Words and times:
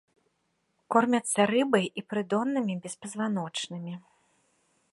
Кормяцца 0.93 1.41
рыбай 1.53 1.85
і 2.01 2.03
прыдоннымі 2.13 2.79
беспазваночнымі. 2.87 3.93